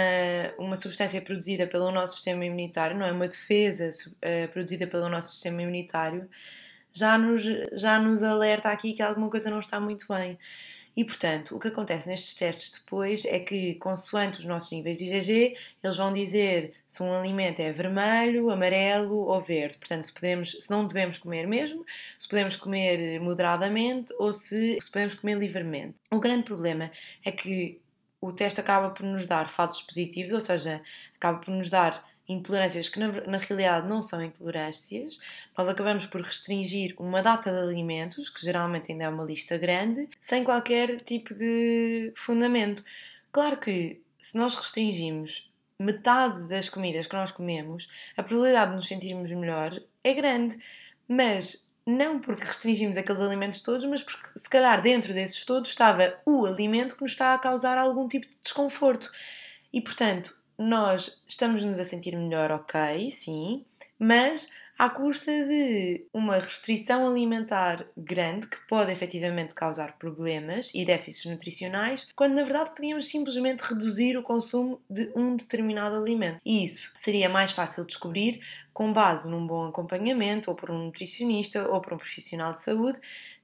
uma 0.59 0.75
substância 0.75 1.19
produzida 1.23 1.65
pelo 1.65 1.89
nosso 1.89 2.17
sistema 2.17 2.45
imunitário, 2.45 2.95
não 2.95 3.03
é 3.07 3.11
uma 3.11 3.27
defesa 3.27 3.89
uh, 3.89 4.47
produzida 4.51 4.85
pelo 4.85 5.09
nosso 5.09 5.31
sistema 5.31 5.63
imunitário, 5.63 6.29
já 6.93 7.17
nos, 7.17 7.41
já 7.73 7.97
nos 7.97 8.21
alerta 8.21 8.69
aqui 8.69 8.93
que 8.93 9.01
alguma 9.01 9.27
coisa 9.27 9.49
não 9.49 9.59
está 9.59 9.79
muito 9.79 10.05
bem. 10.07 10.37
E, 10.95 11.05
portanto, 11.05 11.55
o 11.55 11.59
que 11.59 11.69
acontece 11.69 12.09
nestes 12.09 12.35
testes 12.35 12.81
depois 12.81 13.23
é 13.25 13.39
que, 13.39 13.75
consoante 13.75 14.39
os 14.39 14.45
nossos 14.45 14.71
níveis 14.71 14.97
de 14.97 15.05
IgG, 15.05 15.55
eles 15.81 15.97
vão 15.97 16.11
dizer 16.11 16.73
se 16.85 17.01
um 17.01 17.13
alimento 17.13 17.61
é 17.61 17.71
vermelho, 17.71 18.49
amarelo 18.49 19.15
ou 19.15 19.39
verde. 19.39 19.77
Portanto, 19.77 20.03
se, 20.03 20.13
podemos, 20.13 20.51
se 20.59 20.69
não 20.69 20.85
devemos 20.85 21.17
comer 21.17 21.47
mesmo, 21.47 21.85
se 22.19 22.27
podemos 22.27 22.57
comer 22.57 23.21
moderadamente 23.21 24.13
ou 24.19 24.33
se, 24.33 24.77
se 24.81 24.91
podemos 24.91 25.15
comer 25.15 25.37
livremente. 25.37 25.95
O 26.11 26.19
grande 26.19 26.43
problema 26.43 26.91
é 27.23 27.31
que 27.31 27.79
o 28.19 28.31
teste 28.31 28.59
acaba 28.59 28.89
por 28.91 29.03
nos 29.03 29.25
dar 29.25 29.49
falsos 29.49 29.81
positivos, 29.81 30.33
ou 30.33 30.39
seja, 30.39 30.81
acaba 31.15 31.39
por 31.39 31.51
nos 31.51 31.69
dar 31.69 32.10
intolerâncias 32.33 32.89
que 32.89 32.99
na, 32.99 33.09
na, 33.27 33.37
realidade 33.37 33.87
não 33.87 34.01
são 34.01 34.23
intolerâncias, 34.23 35.19
nós 35.57 35.69
acabamos 35.69 36.05
por 36.05 36.21
restringir 36.21 36.95
uma 36.97 37.21
data 37.21 37.51
de 37.51 37.59
alimentos, 37.59 38.29
que 38.29 38.43
geralmente 38.43 38.91
ainda 38.91 39.05
é 39.05 39.09
uma 39.09 39.23
lista 39.23 39.57
grande, 39.57 40.09
sem 40.19 40.43
qualquer 40.43 40.99
tipo 41.01 41.33
de 41.33 42.13
fundamento. 42.15 42.83
Claro 43.31 43.57
que 43.57 44.01
se 44.19 44.37
nós 44.37 44.55
restringimos 44.55 45.51
metade 45.79 46.47
das 46.47 46.69
comidas 46.69 47.07
que 47.07 47.15
nós 47.15 47.31
comemos, 47.31 47.89
a 48.15 48.23
probabilidade 48.23 48.71
de 48.71 48.75
nos 48.75 48.87
sentirmos 48.87 49.31
melhor 49.31 49.81
é 50.03 50.13
grande, 50.13 50.57
mas 51.07 51.69
não 51.85 52.19
porque 52.19 52.45
restringimos 52.45 52.97
aqueles 52.97 53.21
alimentos 53.21 53.61
todos, 53.61 53.85
mas 53.85 54.03
porque 54.03 54.27
se 54.35 54.49
calhar 54.49 54.81
dentro 54.81 55.13
desses 55.13 55.43
todos 55.45 55.69
estava 55.69 56.19
o 56.25 56.45
alimento 56.45 56.95
que 56.95 57.01
nos 57.01 57.11
está 57.11 57.33
a 57.33 57.39
causar 57.39 57.77
algum 57.77 58.07
tipo 58.07 58.27
de 58.27 58.37
desconforto. 58.43 59.11
E 59.73 59.81
portanto, 59.81 60.40
nós 60.61 61.21
estamos-nos 61.27 61.79
a 61.79 61.83
sentir 61.83 62.15
melhor, 62.15 62.51
ok, 62.51 63.09
sim, 63.09 63.65
mas 63.97 64.49
à 64.77 64.89
custa 64.89 65.31
de 65.45 66.07
uma 66.11 66.39
restrição 66.39 67.07
alimentar 67.07 67.85
grande 67.95 68.47
que 68.47 68.57
pode 68.67 68.91
efetivamente 68.91 69.53
causar 69.53 69.97
problemas 69.99 70.73
e 70.73 70.83
déficits 70.83 71.29
nutricionais, 71.29 72.07
quando 72.15 72.33
na 72.33 72.43
verdade 72.43 72.71
podíamos 72.71 73.07
simplesmente 73.07 73.61
reduzir 73.61 74.17
o 74.17 74.23
consumo 74.23 74.81
de 74.89 75.11
um 75.15 75.35
determinado 75.35 75.97
alimento. 75.97 76.39
E 76.43 76.63
isso 76.63 76.91
seria 76.95 77.29
mais 77.29 77.51
fácil 77.51 77.83
de 77.83 77.89
descobrir 77.89 78.41
com 78.73 78.91
base 78.91 79.29
num 79.29 79.45
bom 79.45 79.67
acompanhamento, 79.67 80.49
ou 80.49 80.55
por 80.55 80.71
um 80.71 80.85
nutricionista, 80.85 81.69
ou 81.69 81.79
por 81.79 81.93
um 81.93 81.97
profissional 81.97 82.53
de 82.53 82.61
saúde 82.61 82.99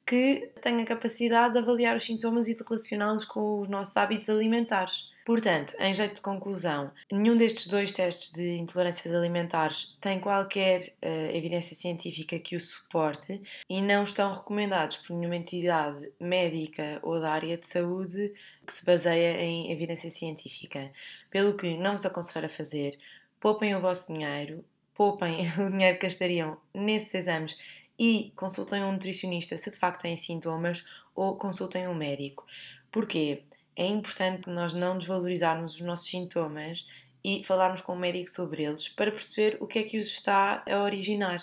que 0.07 0.51
tenha 0.61 0.85
capacidade 0.85 1.53
de 1.53 1.59
avaliar 1.59 1.95
os 1.95 2.03
sintomas 2.03 2.47
e 2.47 2.55
de 2.55 2.63
relacioná-los 2.63 3.25
com 3.25 3.59
os 3.61 3.67
nossos 3.67 3.95
hábitos 3.97 4.29
alimentares. 4.29 5.11
Portanto, 5.27 5.75
em 5.77 5.93
jeito 5.93 6.15
de 6.15 6.21
conclusão, 6.21 6.89
nenhum 7.11 7.35
destes 7.35 7.67
dois 7.67 7.91
testes 7.91 8.31
de 8.31 8.59
intolerâncias 8.59 9.13
alimentares 9.13 9.97
tem 9.99 10.21
qualquer 10.21 10.79
uh, 10.79 11.35
evidência 11.35 11.75
científica 11.75 12.39
que 12.39 12.55
o 12.55 12.59
suporte 12.61 13.41
e 13.69 13.81
não 13.81 14.05
estão 14.05 14.31
recomendados 14.31 14.95
por 14.95 15.13
nenhuma 15.13 15.35
entidade 15.35 16.13
médica 16.17 17.01
ou 17.03 17.19
da 17.19 17.29
área 17.29 17.57
de 17.57 17.67
saúde 17.67 18.33
que 18.65 18.71
se 18.71 18.85
baseia 18.85 19.41
em 19.41 19.69
evidência 19.69 20.09
científica. 20.09 20.93
Pelo 21.29 21.57
que 21.57 21.75
não 21.75 21.91
vos 21.91 22.05
aconselho 22.05 22.45
a 22.45 22.49
fazer, 22.49 22.97
poupem 23.37 23.75
o 23.75 23.81
vosso 23.81 24.13
dinheiro, 24.13 24.63
poupem 24.95 25.39
o 25.59 25.69
dinheiro 25.69 25.99
que 25.99 26.07
gastariam 26.07 26.57
nesses 26.73 27.13
exames 27.13 27.59
e 27.99 28.31
consultem 28.33 28.81
um 28.81 28.93
nutricionista 28.93 29.57
se 29.57 29.71
de 29.71 29.77
facto 29.77 30.03
têm 30.03 30.15
sintomas 30.15 30.85
ou 31.13 31.35
consultem 31.35 31.85
um 31.85 31.93
médico. 31.93 32.45
Porquê? 32.89 33.43
É 33.77 33.85
importante 33.85 34.49
nós 34.49 34.73
não 34.73 34.97
desvalorizarmos 34.97 35.75
os 35.75 35.81
nossos 35.81 36.09
sintomas 36.09 36.87
e 37.23 37.43
falarmos 37.45 37.81
com 37.81 37.93
o 37.93 37.97
médico 37.97 38.29
sobre 38.29 38.63
eles 38.63 38.89
para 38.89 39.11
perceber 39.11 39.57
o 39.59 39.67
que 39.67 39.79
é 39.79 39.83
que 39.83 39.99
os 39.99 40.07
está 40.07 40.63
a 40.67 40.81
originar 40.81 41.37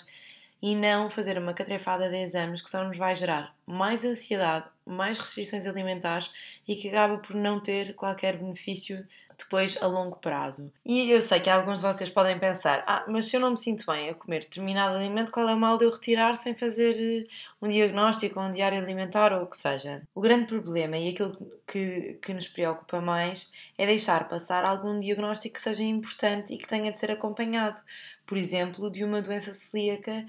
e 0.61 0.75
não 0.75 1.09
fazer 1.09 1.37
uma 1.37 1.53
catrefada 1.53 2.09
de 2.09 2.17
exames 2.17 2.61
que 2.61 2.69
só 2.69 2.83
nos 2.83 2.97
vai 2.97 3.15
gerar 3.15 3.55
mais 3.65 4.03
ansiedade, 4.03 4.65
mais 4.85 5.17
restrições 5.17 5.65
alimentares 5.65 6.33
e 6.67 6.75
que 6.75 6.89
acaba 6.89 7.17
por 7.19 7.35
não 7.35 7.59
ter 7.59 7.95
qualquer 7.95 8.37
benefício 8.37 9.07
depois 9.37 9.77
a 9.81 9.87
longo 9.87 10.17
prazo. 10.17 10.71
E 10.85 11.09
eu 11.09 11.21
sei 11.21 11.39
que 11.39 11.49
alguns 11.49 11.79
de 11.79 11.85
vocês 11.85 12.09
podem 12.09 12.37
pensar: 12.39 12.83
ah, 12.87 13.05
mas 13.07 13.27
se 13.27 13.35
eu 13.35 13.39
não 13.39 13.51
me 13.51 13.57
sinto 13.57 13.85
bem 13.85 14.09
a 14.09 14.13
comer 14.13 14.41
determinado 14.41 14.95
alimento, 14.95 15.31
qual 15.31 15.47
é 15.49 15.53
o 15.53 15.57
mal 15.57 15.77
de 15.77 15.85
eu 15.85 15.91
retirar 15.91 16.35
sem 16.35 16.53
fazer 16.55 16.95
eh, 16.97 17.27
um 17.61 17.67
diagnóstico 17.67 18.39
ou 18.39 18.45
um 18.47 18.53
diário 18.53 18.77
alimentar 18.77 19.33
ou 19.33 19.43
o 19.43 19.47
que 19.47 19.57
seja? 19.57 20.01
O 20.13 20.21
grande 20.21 20.47
problema 20.47 20.97
e 20.97 21.09
aquilo 21.09 21.37
que, 21.67 22.19
que 22.21 22.33
nos 22.33 22.47
preocupa 22.47 23.01
mais 23.01 23.51
é 23.77 23.85
deixar 23.85 24.27
passar 24.27 24.65
algum 24.65 24.99
diagnóstico 24.99 25.55
que 25.55 25.61
seja 25.61 25.83
importante 25.83 26.53
e 26.53 26.57
que 26.57 26.67
tenha 26.67 26.91
de 26.91 26.97
ser 26.97 27.11
acompanhado. 27.11 27.81
Por 28.25 28.37
exemplo, 28.37 28.89
de 28.89 29.03
uma 29.03 29.21
doença 29.21 29.53
celíaca 29.53 30.25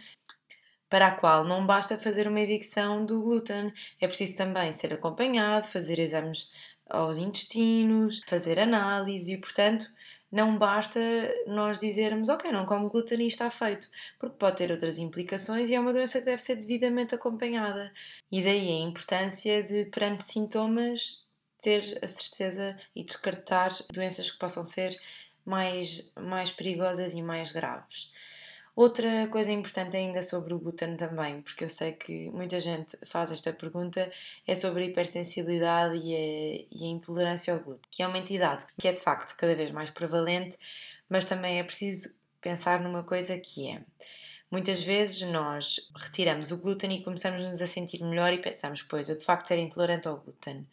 para 0.89 1.09
a 1.09 1.11
qual 1.13 1.45
não 1.45 1.67
basta 1.67 1.99
fazer 1.99 2.29
uma 2.29 2.41
evicção 2.41 3.05
do 3.05 3.23
glúten, 3.23 3.73
é 4.01 4.07
preciso 4.07 4.37
também 4.37 4.71
ser 4.73 4.95
acompanhado, 4.95 5.67
fazer 5.69 5.99
exames 5.99 6.51
aos 6.89 7.19
intestinos, 7.19 8.21
fazer 8.27 8.59
análise 8.59 9.33
e, 9.33 9.39
portanto, 9.39 9.87
não 10.31 10.59
basta 10.59 11.01
nós 11.47 11.79
dizermos, 11.79 12.29
ok, 12.29 12.51
não 12.51 12.67
como 12.67 12.91
glúten 12.91 13.23
e 13.23 13.27
está 13.27 13.51
feito, 13.51 13.89
porque 14.19 14.37
pode 14.37 14.57
ter 14.57 14.71
outras 14.71 14.99
implicações 14.99 15.71
e 15.71 15.75
é 15.75 15.81
uma 15.81 15.93
doença 15.93 16.19
que 16.19 16.25
deve 16.25 16.43
ser 16.43 16.57
devidamente 16.57 17.15
acompanhada. 17.15 17.93
E 18.31 18.43
daí 18.43 18.69
a 18.69 18.81
importância 18.87 19.63
de, 19.63 19.87
perante 19.87 20.25
sintomas, 20.25 21.25
ter 21.61 21.99
a 22.03 22.07
certeza 22.07 22.77
e 22.95 23.05
descartar 23.05 23.71
doenças 23.93 24.31
que 24.31 24.39
possam 24.39 24.65
ser 24.65 24.97
mais, 25.45 26.13
mais 26.17 26.51
perigosas 26.51 27.15
e 27.15 27.23
mais 27.23 27.53
graves. 27.53 28.11
Outra 28.77 29.27
coisa 29.29 29.51
importante 29.51 29.97
ainda 29.97 30.21
sobre 30.21 30.53
o 30.53 30.59
glúten 30.59 30.99
também, 30.99 31.41
porque 31.41 31.65
eu 31.65 31.69
sei 31.71 31.93
que 31.93 32.29
muita 32.29 32.61
gente 32.61 32.95
faz 33.07 33.33
esta 33.33 33.51
pergunta, 33.51 34.13
é 34.47 34.55
sobre 34.55 34.85
a 34.85 34.87
hipersensibilidade 34.87 35.97
e 35.97 36.15
a, 36.15 36.67
e 36.71 36.85
a 36.85 36.87
intolerância 36.87 37.55
ao 37.55 37.61
glúten, 37.61 37.89
que 37.91 38.03
é 38.03 38.07
uma 38.07 38.19
entidade 38.19 38.67
que 38.79 38.87
é 38.87 38.93
de 38.93 39.01
facto 39.01 39.35
cada 39.35 39.55
vez 39.55 39.71
mais 39.71 39.89
prevalente, 39.89 40.59
mas 41.09 41.25
também 41.25 41.59
é 41.59 41.65
preciso 41.65 42.15
pensar 42.39 42.79
numa 42.83 43.03
coisa 43.03 43.39
que 43.39 43.67
é. 43.67 43.81
Muitas 44.49 44.81
vezes 44.81 45.23
nós 45.23 45.91
retiramos 45.97 46.53
o 46.53 46.59
glúten 46.59 46.95
e 46.95 47.03
começamos-nos 47.03 47.61
a 47.61 47.67
sentir 47.67 48.01
melhor 48.05 48.33
e 48.33 48.39
pensamos, 48.39 48.81
pois, 48.81 49.09
eu 49.09 49.19
de 49.19 49.25
facto 49.25 49.51
era 49.51 49.61
intolerante 49.61 50.07
ao 50.07 50.19
glúten. 50.19 50.65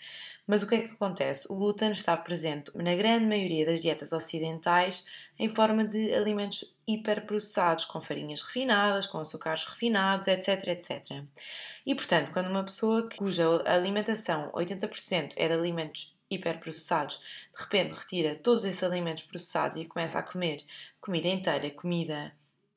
Mas 0.45 0.61
o 0.61 0.69
que 0.69 0.75
é 0.75 0.87
que 0.87 0.93
acontece? 0.93 1.51
O 1.51 1.55
glúten 1.55 1.91
está 1.91 2.15
presente 2.15 2.71
na 2.75 2.93
grande 2.95 3.25
maioria 3.25 3.65
das 3.65 3.81
dietas 3.81 4.13
ocidentais 4.13 5.05
em 5.39 5.49
forma 5.49 5.83
de 5.85 6.13
alimentos 6.13 6.71
hiperprocessados, 6.87 7.85
com 7.85 7.99
farinhas 7.99 8.43
refinadas, 8.43 9.07
com 9.07 9.17
açúcares 9.17 9.65
refinados, 9.65 10.27
etc, 10.27 10.67
etc. 10.67 11.23
E 11.83 11.95
portanto, 11.95 12.31
quando 12.31 12.51
uma 12.51 12.63
pessoa 12.63 13.09
cuja 13.17 13.63
alimentação 13.65 14.51
80% 14.51 15.33
é 15.35 15.47
de 15.47 15.53
alimentos 15.53 16.15
hiperprocessados, 16.29 17.17
de 17.17 17.59
repente 17.59 17.95
retira 17.95 18.35
todos 18.35 18.65
esses 18.65 18.83
alimentos 18.83 19.23
processados 19.23 19.77
e 19.77 19.85
começa 19.85 20.19
a 20.19 20.23
comer 20.23 20.63
comida 21.01 21.27
inteira, 21.27 21.71
comida 21.71 22.33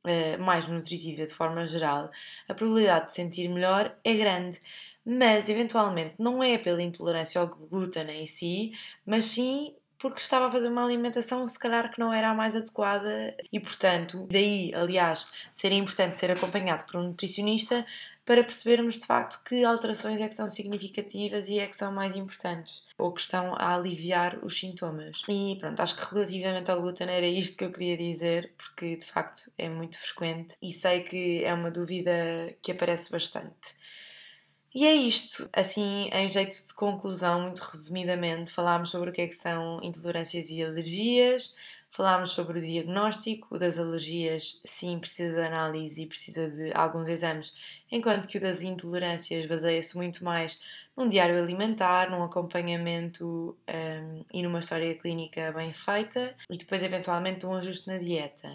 uh, 0.07 0.43
mais 0.43 0.67
nutritiva 0.69 1.25
de 1.25 1.35
forma 1.35 1.67
geral, 1.67 2.11
a 2.49 2.55
probabilidade 2.55 3.09
de 3.09 3.15
sentir 3.15 3.49
melhor 3.49 3.97
é 4.05 4.15
grande. 4.15 4.61
Mas 5.05 5.49
eventualmente 5.49 6.15
não 6.19 6.43
é 6.43 6.59
pela 6.59 6.83
intolerância 6.83 7.41
ao 7.41 7.49
glúten 7.49 8.11
em 8.11 8.27
si, 8.27 8.73
mas 9.05 9.27
sim 9.27 9.75
porque 9.99 10.21
estava 10.21 10.49
a 10.49 10.51
fazer 10.51 10.69
uma 10.69 10.85
alimentação 10.85 11.47
se 11.47 11.59
calhar 11.59 11.91
que 11.91 11.99
não 11.99 12.13
era 12.13 12.31
a 12.31 12.35
mais 12.35 12.55
adequada 12.55 13.35
e 13.53 13.61
portanto, 13.61 14.27
daí, 14.31 14.73
aliás, 14.75 15.33
seria 15.51 15.79
importante 15.79 16.19
ser 16.19 16.31
acompanhado 16.31 16.85
por 16.85 16.97
um 17.01 17.05
nutricionista 17.05 17.85
para 18.27 18.43
percebermos 18.43 18.99
de 18.99 19.07
facto 19.07 19.41
que 19.45 19.65
alterações 19.65 20.21
é 20.21 20.27
que 20.27 20.35
são 20.35 20.51
significativas 20.51 21.49
e 21.49 21.61
é 21.61 21.67
que 21.67 21.77
são 21.77 21.93
mais 21.93 22.17
importantes 22.17 22.85
ou 22.99 23.13
que 23.13 23.21
estão 23.21 23.55
a 23.55 23.77
aliviar 23.77 24.45
os 24.45 24.59
sintomas. 24.59 25.23
E 25.29 25.57
pronto, 25.61 25.81
acho 25.81 25.97
que 25.97 26.15
relativamente 26.15 26.71
ao 26.71 26.81
glúten 26.81 27.09
era 27.09 27.27
isto 27.27 27.57
que 27.57 27.65
eu 27.65 27.71
queria 27.71 27.97
dizer, 27.97 28.53
porque 28.57 28.97
de 28.97 29.07
facto 29.07 29.53
é 29.57 29.69
muito 29.69 29.97
frequente 29.99 30.57
e 30.61 30.73
sei 30.73 31.03
que 31.03 31.45
é 31.45 31.55
uma 31.55 31.71
dúvida 31.71 32.13
que 32.61 32.73
aparece 32.73 33.13
bastante. 33.13 33.76
E 34.79 34.85
é 34.85 34.95
isto. 34.95 35.49
Assim, 35.55 36.11
em 36.13 36.29
jeito 36.29 36.55
de 36.55 36.75
conclusão, 36.75 37.41
muito 37.41 37.61
resumidamente, 37.61 38.51
falámos 38.51 38.91
sobre 38.91 39.09
o 39.09 39.13
que 39.13 39.23
é 39.23 39.27
que 39.27 39.35
são 39.35 39.81
intolerâncias 39.83 40.51
e 40.51 40.63
alergias, 40.63 41.57
falámos 41.91 42.33
sobre 42.33 42.59
o 42.59 42.63
diagnóstico, 42.63 43.59
das 43.59 43.79
alergias, 43.79 44.61
sim, 44.67 44.99
precisa 44.99 45.35
de 45.35 45.41
análise 45.41 46.03
e 46.03 46.07
precisa 46.07 46.51
de 46.51 46.73
alguns 46.75 47.09
exames, 47.09 47.55
enquanto 47.91 48.29
que 48.29 48.37
o 48.37 48.41
das 48.41 48.61
intolerâncias 48.61 49.47
baseia-se 49.47 49.97
muito 49.97 50.23
mais 50.23 50.61
num 50.95 51.09
diário 51.09 51.43
alimentar, 51.43 52.11
num 52.11 52.23
acompanhamento 52.23 53.57
um, 53.67 54.25
e 54.31 54.43
numa 54.43 54.59
história 54.59 54.95
clínica 54.95 55.53
bem 55.53 55.73
feita 55.73 56.37
e 56.51 56.59
depois, 56.59 56.83
eventualmente, 56.83 57.47
um 57.47 57.55
ajuste 57.55 57.87
na 57.89 57.97
dieta 57.97 58.55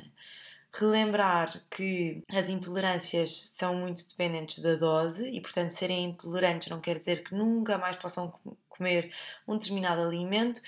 relembrar 0.74 1.62
que 1.70 2.24
as 2.32 2.48
intolerâncias 2.48 3.50
são 3.50 3.76
muito 3.76 4.08
dependentes 4.10 4.60
da 4.60 4.76
dose 4.76 5.30
e, 5.30 5.42
portanto, 5.42 5.72
serem 5.72 6.06
intolerantes 6.06 6.70
não 6.70 6.80
quer 6.80 6.98
dizer 6.98 7.24
que 7.24 7.36
nunca 7.36 7.78
mais 7.78 7.98
possam 7.98 8.34
comer 8.70 9.12
um 9.48 9.58
determinado 9.58 10.02
alimento, 10.02 10.62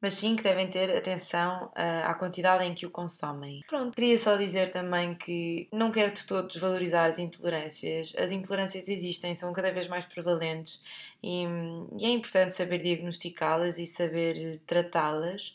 mas 0.00 0.14
sim 0.14 0.34
que 0.34 0.42
devem 0.42 0.66
ter 0.66 0.96
atenção 0.96 1.66
uh, 1.66 2.06
à 2.06 2.14
quantidade 2.14 2.64
em 2.64 2.74
que 2.74 2.86
o 2.86 2.90
consomem. 2.90 3.60
Pronto, 3.68 3.94
queria 3.94 4.16
só 4.16 4.36
dizer 4.36 4.70
também 4.70 5.14
que 5.14 5.68
não 5.70 5.92
quero 5.92 6.12
de 6.12 6.24
todo 6.26 6.48
desvalorizar 6.48 7.10
as 7.10 7.18
intolerâncias. 7.18 8.14
As 8.16 8.32
intolerâncias 8.32 8.88
existem, 8.88 9.34
são 9.34 9.52
cada 9.52 9.70
vez 9.70 9.86
mais 9.88 10.06
prevalentes 10.06 10.82
e, 11.22 11.44
e 11.98 12.06
é 12.06 12.08
importante 12.08 12.54
saber 12.54 12.82
diagnosticá-las 12.82 13.78
e 13.78 13.86
saber 13.86 14.60
tratá-las. 14.66 15.54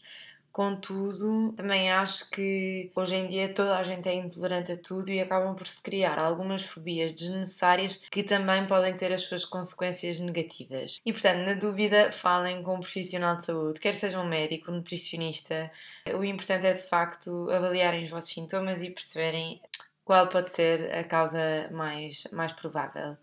Contudo, 0.56 1.52
também 1.52 1.92
acho 1.92 2.30
que 2.30 2.90
hoje 2.96 3.14
em 3.14 3.28
dia 3.28 3.54
toda 3.54 3.78
a 3.78 3.84
gente 3.84 4.08
é 4.08 4.14
intolerante 4.14 4.72
a 4.72 4.78
tudo 4.78 5.12
e 5.12 5.20
acabam 5.20 5.54
por 5.54 5.68
se 5.68 5.84
criar 5.84 6.18
algumas 6.18 6.64
fobias 6.64 7.12
desnecessárias 7.12 8.00
que 8.10 8.24
também 8.24 8.66
podem 8.66 8.96
ter 8.96 9.12
as 9.12 9.24
suas 9.24 9.44
consequências 9.44 10.18
negativas. 10.18 10.96
E 11.06 11.12
portanto, 11.12 11.46
na 11.46 11.56
dúvida, 11.56 12.10
falem 12.10 12.64
com 12.64 12.76
um 12.76 12.80
profissional 12.80 13.36
de 13.36 13.44
saúde, 13.44 13.82
quer 13.82 13.96
seja 13.96 14.18
um 14.18 14.30
médico, 14.30 14.72
um 14.72 14.76
nutricionista. 14.76 15.70
O 16.18 16.24
importante 16.24 16.68
é 16.68 16.72
de 16.72 16.84
facto 16.84 17.50
avaliarem 17.52 18.06
os 18.06 18.10
vossos 18.10 18.30
sintomas 18.30 18.82
e 18.82 18.90
perceberem 18.90 19.60
qual 20.06 20.30
pode 20.30 20.52
ser 20.52 20.90
a 20.96 21.04
causa 21.04 21.68
mais, 21.70 22.24
mais 22.32 22.54
provável. 22.54 23.18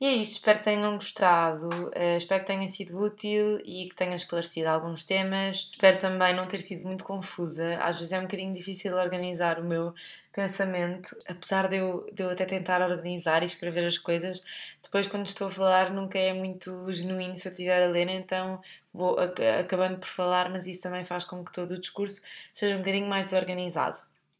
E 0.00 0.06
é 0.06 0.12
isto, 0.14 0.34
espero 0.34 0.60
que 0.60 0.64
tenham 0.64 0.94
gostado, 0.94 1.68
uh, 1.88 2.16
espero 2.16 2.40
que 2.42 2.46
tenha 2.46 2.68
sido 2.68 3.00
útil 3.00 3.58
e 3.64 3.88
que 3.88 3.96
tenha 3.96 4.14
esclarecido 4.14 4.68
alguns 4.68 5.02
temas. 5.02 5.68
Espero 5.72 5.98
também 5.98 6.36
não 6.36 6.46
ter 6.46 6.60
sido 6.60 6.86
muito 6.86 7.02
confusa, 7.02 7.76
às 7.82 7.96
vezes 7.96 8.12
é 8.12 8.18
um 8.20 8.22
bocadinho 8.22 8.54
difícil 8.54 8.94
organizar 8.94 9.58
o 9.58 9.64
meu 9.64 9.92
pensamento, 10.32 11.16
apesar 11.26 11.66
de 11.68 11.78
eu, 11.78 12.08
de 12.12 12.22
eu 12.22 12.30
até 12.30 12.44
tentar 12.44 12.80
organizar 12.80 13.42
e 13.42 13.46
escrever 13.46 13.86
as 13.86 13.98
coisas, 13.98 14.40
depois 14.80 15.08
quando 15.08 15.26
estou 15.26 15.48
a 15.48 15.50
falar 15.50 15.90
nunca 15.90 16.16
é 16.16 16.32
muito 16.32 16.92
genuíno 16.92 17.36
se 17.36 17.48
eu 17.48 17.50
estiver 17.50 17.82
a 17.82 17.88
ler, 17.88 18.08
então 18.08 18.60
vou 18.94 19.16
acabando 19.18 19.98
por 19.98 20.08
falar, 20.08 20.48
mas 20.48 20.64
isso 20.68 20.82
também 20.82 21.04
faz 21.04 21.24
com 21.24 21.44
que 21.44 21.52
todo 21.52 21.72
o 21.72 21.80
discurso 21.80 22.22
seja 22.52 22.76
um 22.76 22.78
bocadinho 22.78 23.08
mais 23.08 23.30
desorganizado. 23.30 23.98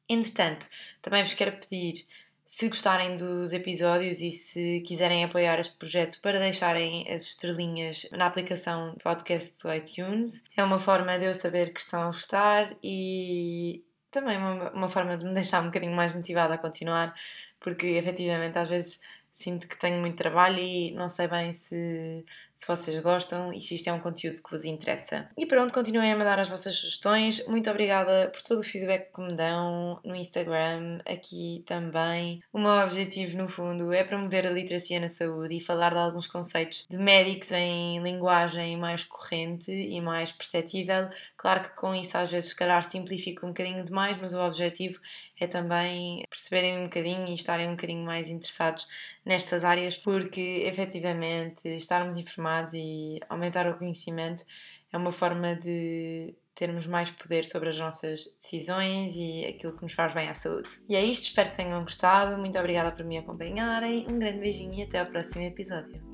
Entretanto, 0.09 0.67
também 1.03 1.25
vos 1.25 1.35
quero 1.35 1.53
pedir 1.59 2.07
se 2.49 2.67
gostarem 2.67 3.15
dos 3.15 3.53
episódios 3.53 4.23
e 4.23 4.33
se 4.33 4.81
quiserem 4.81 5.23
apoiar 5.23 5.61
este 5.61 5.77
projeto 5.77 6.19
para 6.23 6.41
deixarem 6.41 7.07
as 7.07 7.23
estrelinhas 7.25 8.09
na 8.11 8.25
aplicação 8.25 8.97
podcast 9.05 9.63
do 9.63 9.75
iTunes, 9.75 10.45
é 10.57 10.65
uma 10.65 10.81
forma 10.81 11.19
de 11.19 11.27
eu 11.27 11.35
saber 11.35 11.75
que 11.75 11.81
estão 11.81 12.05
a 12.05 12.07
gostar 12.07 12.75
e 12.83 13.85
também 14.11 14.39
uma, 14.39 14.71
uma 14.71 14.89
forma 14.89 15.19
de 15.19 15.27
me 15.27 15.35
deixar 15.35 15.61
um 15.61 15.67
bocadinho 15.67 15.95
mais 15.95 16.15
motivada 16.15 16.55
a 16.55 16.59
continuar, 16.59 17.15
porque 17.61 17.87
efetivamente 17.87 18.59
às 18.59 18.71
vezes 18.71 19.03
sinto 19.31 19.69
que 19.69 19.79
tenho 19.79 20.01
muito 20.01 20.17
trabalho 20.17 20.59
e 20.59 20.91
não 20.93 21.11
sei 21.11 21.29
bem 21.29 21.53
se 21.53 22.25
se 22.59 22.67
vocês 22.67 23.01
gostam 23.01 23.53
e 23.53 23.61
se 23.61 23.77
isto 23.77 23.89
é 23.89 23.93
um 23.93 24.01
conteúdo 24.01 24.43
que 24.43 24.51
vos 24.51 24.65
interessa. 24.65 25.31
E 25.39 25.47
pronto, 25.47 25.73
continuem 25.73 26.13
a 26.13 26.17
mandar 26.17 26.41
as 26.41 26.49
vossas 26.49 26.75
sugestões. 26.75 27.47
Muito 27.47 27.71
obrigada 27.71 28.29
por 28.33 28.43
todo 28.43 28.61
o 28.61 28.65
feedback 28.65 29.13
que 29.15 29.21
me 29.21 29.33
dão 29.33 30.01
no 30.05 30.17
Instagram, 30.17 30.99
aqui 31.07 31.63
também. 31.65 32.43
O 32.53 32.59
meu 32.59 32.73
objetivo, 32.73 33.39
no 33.39 33.49
fundo, 33.49 33.93
é 33.93 34.03
promover 34.03 34.45
a 34.45 34.51
literacia 34.51 34.99
na 34.99 35.09
saúde 35.09 35.57
e 35.57 35.61
falar 35.61 35.91
de 35.91 35.99
alguns 35.99 36.27
conceitos 36.27 36.85
de 36.91 36.99
médicos 36.99 37.53
em 37.53 38.03
linguagem 38.03 38.77
mais 38.77 39.05
corrente 39.05 39.71
e 39.71 40.01
mais 40.01 40.33
perceptível. 40.33 41.09
Claro 41.37 41.63
que 41.63 41.71
com 41.77 41.95
isso 41.95 42.19
às 42.19 42.31
vezes, 42.31 42.51
se 42.51 42.57
calhar, 42.57 42.83
simplifico 42.83 43.47
um 43.47 43.51
bocadinho 43.51 43.85
demais, 43.85 44.19
mas 44.21 44.35
o 44.35 44.41
objetivo 44.41 44.99
é 45.39 45.47
também 45.47 46.25
perceberem 46.29 46.79
um 46.79 46.85
bocadinho 46.85 47.29
e 47.29 47.35
estarem 47.35 47.69
um 47.69 47.73
bocadinho 47.73 48.05
mais 48.05 48.29
interessados 48.29 48.89
nestas 49.25 49.63
áreas, 49.63 49.97
porque 49.97 50.63
efetivamente 50.65 51.69
estarmos 51.69 52.17
informados 52.49 52.75
e 52.75 53.21
aumentar 53.29 53.67
o 53.69 53.77
conhecimento 53.77 54.45
é 54.93 54.97
uma 54.97 55.13
forma 55.13 55.55
de 55.55 56.35
termos 56.55 56.87
mais 56.87 57.11
poder 57.11 57.45
sobre 57.45 57.69
as 57.69 57.79
nossas 57.79 58.25
decisões 58.41 59.15
e 59.15 59.45
aquilo 59.45 59.77
que 59.77 59.83
nos 59.83 59.93
faz 59.93 60.13
bem 60.13 60.29
à 60.29 60.35
saúde. 60.35 60.69
E 60.89 60.97
é 60.97 61.05
isto, 61.05 61.27
espero 61.27 61.51
que 61.51 61.57
tenham 61.57 61.83
gostado. 61.83 62.39
Muito 62.39 62.59
obrigada 62.59 62.91
por 62.91 63.05
me 63.05 63.19
acompanharem. 63.19 64.07
Um 64.09 64.19
grande 64.19 64.39
beijinho 64.39 64.75
e 64.75 64.83
até 64.83 64.99
ao 64.99 65.07
próximo 65.07 65.45
episódio. 65.45 66.08